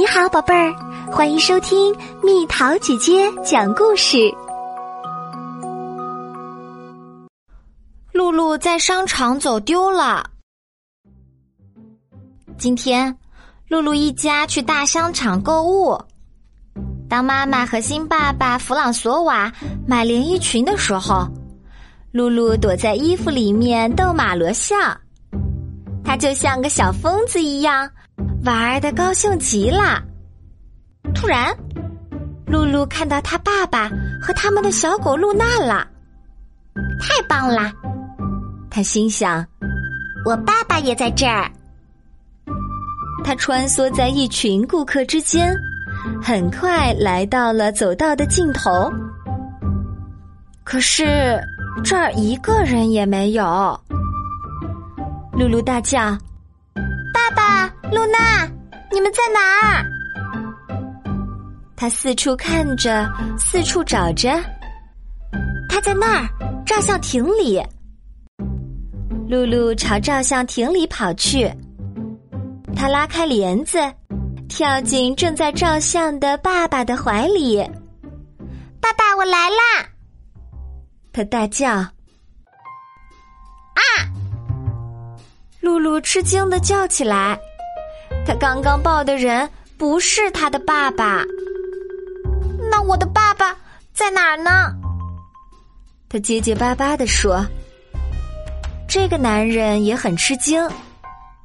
[0.00, 0.74] 你好，宝贝儿，
[1.12, 4.16] 欢迎收听蜜桃姐姐讲故事。
[8.10, 10.24] 露露在商场走丢了。
[12.56, 13.14] 今天，
[13.68, 16.00] 露露一家去大商场购物。
[17.06, 19.52] 当妈妈和新爸爸弗朗索瓦
[19.86, 21.28] 买连衣裙的时候，
[22.10, 24.76] 露露躲在衣服里面逗马罗笑。
[26.02, 27.86] 她就像个小疯子一样。
[28.44, 30.02] 玩的高兴极了。
[31.14, 31.54] 突然，
[32.46, 33.90] 露露看到他爸爸
[34.20, 35.86] 和他们的小狗露娜了，
[37.00, 37.72] 太棒了！
[38.70, 39.44] 他心想
[40.24, 41.50] ：“我爸爸也在这儿。”
[43.24, 45.54] 他穿梭在一群顾客之间，
[46.22, 48.90] 很快来到了走道的尽头。
[50.64, 51.38] 可是
[51.84, 53.78] 这儿一个人也没有。
[55.32, 56.16] 露露大叫。
[57.90, 58.46] 露娜，
[58.92, 59.84] 你们在哪儿？
[61.76, 64.30] 他四处看着，四处找着。
[65.68, 66.28] 他在那儿，
[66.64, 67.60] 照相亭里。
[69.28, 71.50] 露露朝照相亭里跑去。
[72.76, 73.78] 他拉开帘子，
[74.48, 77.58] 跳进正在照相的爸爸的怀里。
[78.80, 79.88] 爸爸，我来啦！
[81.12, 81.68] 他大叫。
[81.70, 81.90] 啊！
[85.60, 87.38] 露露吃惊的叫起来。
[88.26, 91.24] 他刚刚抱的人不是他的爸爸，
[92.70, 93.56] 那我的爸爸
[93.92, 94.50] 在哪儿呢？
[96.08, 97.44] 他结结巴巴的说。
[98.88, 100.68] 这个男人也很吃惊，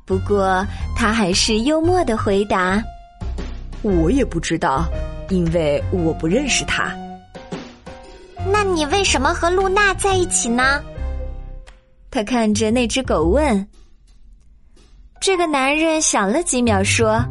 [0.03, 0.66] 不过
[0.96, 2.81] 他还是幽默的回答
[3.84, 4.86] ：“我也不知道，
[5.30, 6.92] 因为我不认识他。”
[8.52, 10.81] 那你为什么和露娜在一起呢？
[12.09, 13.68] 他看着那只狗问。
[15.19, 17.23] 这个男人想了几秒，说：“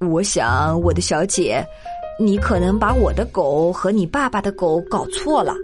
[0.00, 1.64] 我想，我的小姐，
[2.18, 5.54] 你可能把我的狗和你爸爸的狗搞错了。”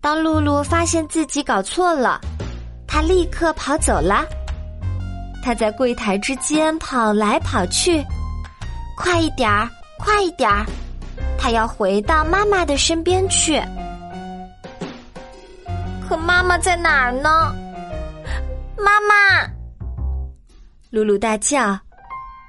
[0.00, 2.18] 当露露发现自己搞错了，
[2.86, 4.24] 她立刻跑走了。
[5.42, 8.02] 她在柜台之间跑来跑去，
[8.96, 9.68] 快一点儿，
[9.98, 10.64] 快一点儿！
[11.38, 13.60] 她要回到妈妈的身边去。
[16.08, 17.54] 可妈妈在哪儿呢？
[18.82, 19.46] 妈妈，
[20.90, 21.78] 露露大叫，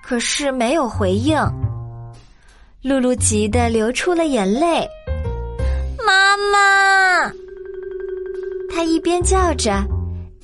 [0.02, 1.38] 可是没有回应。
[2.82, 4.88] 露露急得流出了眼泪。
[6.06, 7.32] 妈妈，
[8.74, 9.84] 她一边叫着，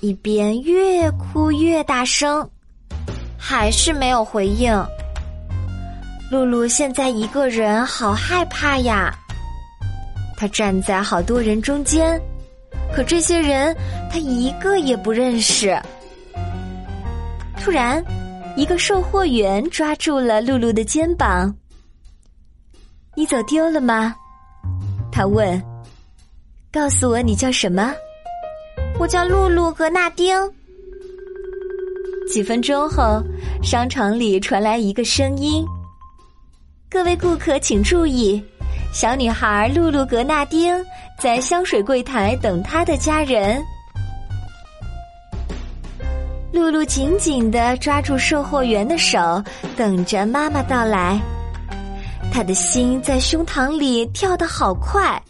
[0.02, 2.48] 一边越哭越大声，
[3.38, 4.72] 还是没有回应。
[6.30, 9.14] 露露现在一个人，好害怕呀。
[10.36, 12.22] 她站在好多人中间。
[12.94, 13.75] 可这些人，
[14.12, 15.80] 他一个也不认识。
[17.59, 18.03] 突然，
[18.56, 21.53] 一个售货员抓住了露露的肩膀。
[23.16, 24.16] “你走丢了吗？”
[25.12, 25.62] 他问。
[26.72, 27.94] “告诉我你叫什么
[29.00, 30.36] ？”“我叫露露和纳丁。”
[32.30, 33.22] 几分钟后，
[33.64, 35.66] 商场里传来一个声音
[36.90, 38.44] ：“各位顾客，请注意。”
[38.92, 40.74] 小女孩露露格纳丁
[41.20, 43.64] 在香水柜台等她的家人。
[46.52, 49.44] 露露紧紧的抓住售货员的手，
[49.75, 51.20] 等着妈妈到来。
[52.31, 55.22] 她的心在胸膛里跳得好快，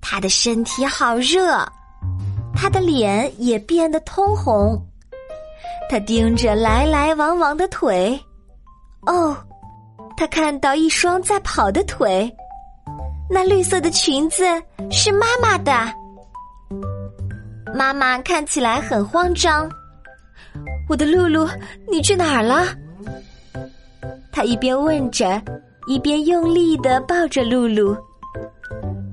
[0.00, 1.58] 她的身体好热，
[2.54, 4.80] 她的脸也变得通红。
[5.90, 8.18] 她盯着来来往往的腿，
[9.06, 9.36] 哦，
[10.16, 12.34] 她看到一双在跑的腿。
[13.32, 14.44] 那绿色的裙子
[14.90, 15.72] 是妈妈的，
[17.72, 19.70] 妈妈看起来很慌张。
[20.88, 21.48] 我的露露，
[21.88, 22.66] 你去哪儿了？
[24.32, 25.40] 她一边问着，
[25.86, 27.96] 一边用力的抱着露露。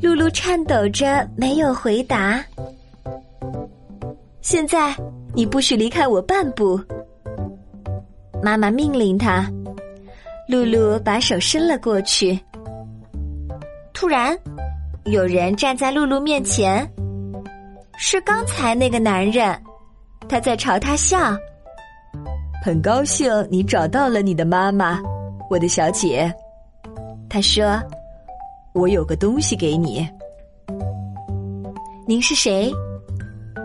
[0.01, 2.43] 露露颤抖着没有回答。
[4.41, 4.95] 现在
[5.35, 6.79] 你不许离开我半步，
[8.41, 9.47] 妈妈命令她。
[10.47, 12.39] 露露把手伸了过去。
[13.99, 14.37] 突然，
[15.05, 16.87] 有人站在露露面前，
[17.97, 19.59] 是刚才那个男人，
[20.29, 21.17] 他在朝他笑。
[22.63, 25.01] 很高兴你找到了你的妈妈，
[25.49, 26.31] 我的小姐。
[27.27, 27.81] 他说
[28.71, 30.07] ：“我有个东西给你。”
[32.07, 32.71] 您是谁？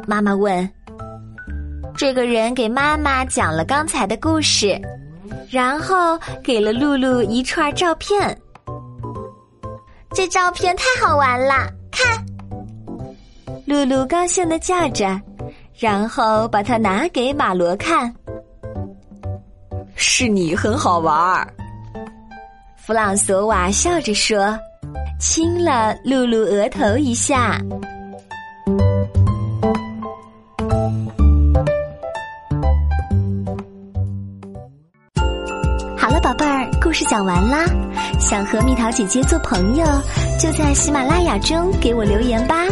[0.07, 0.67] 妈妈问。
[1.95, 4.81] 这个人给妈妈讲了刚才的故事，
[5.51, 8.35] 然后给了露露一串照片。
[10.15, 12.25] 这照片太好玩了，看！
[13.65, 15.21] 露露高兴的叫着，
[15.79, 18.15] 然后把它拿给马罗看。
[19.95, 21.47] 是你很好玩儿。
[22.77, 24.59] 弗朗索瓦笑着说，
[25.19, 27.59] 亲了露露额头一下。
[37.13, 37.67] 讲完啦。
[38.19, 39.85] 想和蜜桃姐姐做朋友，
[40.41, 42.65] 就在喜马拉雅中给我留言吧。